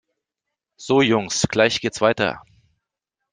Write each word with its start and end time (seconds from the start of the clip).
So 0.77 1.03
Jungs, 1.03 1.45
gleich 1.47 1.79
geht's 1.79 2.01
weiter! 2.01 2.41